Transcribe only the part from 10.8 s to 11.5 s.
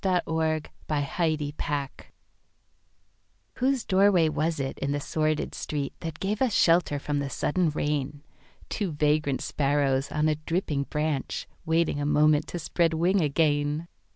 branch,